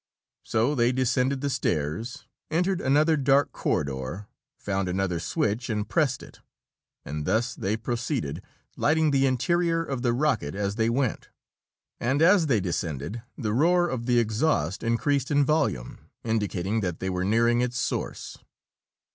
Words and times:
So 0.41 0.73
they 0.73 0.91
descended 0.91 1.41
the 1.41 1.49
stairs, 1.51 2.25
entered 2.49 2.81
another 2.81 3.15
dark 3.15 3.51
corridor, 3.51 4.25
found 4.57 4.89
another 4.89 5.19
switch 5.19 5.69
and 5.69 5.87
pressed 5.87 6.23
it, 6.23 6.39
and 7.05 7.23
thus 7.27 7.53
they 7.53 7.77
proceeded, 7.77 8.41
lighting 8.75 9.11
the 9.11 9.27
interior 9.27 9.83
of 9.85 10.01
the 10.01 10.11
rocket 10.11 10.55
as 10.55 10.73
they 10.73 10.89
went. 10.89 11.29
And 11.99 12.19
as 12.19 12.47
they 12.47 12.59
descended, 12.59 13.21
the 13.37 13.53
roar 13.53 13.87
of 13.87 14.07
the 14.07 14.17
exhaust 14.17 14.81
increased 14.81 15.29
in 15.29 15.45
volume, 15.45 15.99
indicating 16.23 16.79
that 16.79 16.99
they 16.99 17.11
were 17.11 17.23
nearing 17.23 17.61
its 17.61 17.77
source. 17.77 18.39